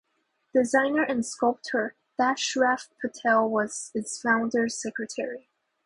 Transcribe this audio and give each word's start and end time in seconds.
Designer 0.51 1.03
and 1.03 1.23
sculptor 1.23 1.93
Dashrath 2.19 2.89
Patel 2.99 3.47
was 3.47 3.91
its 3.93 4.19
founder 4.19 4.67
secretary. 4.67 5.47